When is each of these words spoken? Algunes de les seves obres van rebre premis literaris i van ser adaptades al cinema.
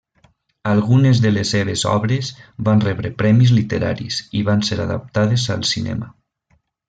Algunes 0.69 1.19
de 1.25 1.31
les 1.33 1.51
seves 1.55 1.83
obres 1.91 2.31
van 2.69 2.81
rebre 2.85 3.11
premis 3.21 3.53
literaris 3.59 4.17
i 4.41 4.43
van 4.49 4.67
ser 4.71 4.79
adaptades 4.87 5.49
al 5.59 5.67
cinema. 5.75 6.11